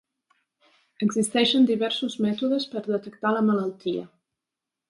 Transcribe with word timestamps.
Existeixen 1.07 1.69
diversos 1.71 2.17
mètodes 2.27 2.67
per 2.75 2.85
detectar 2.89 3.35
la 3.39 3.47
malaltia. 3.51 4.09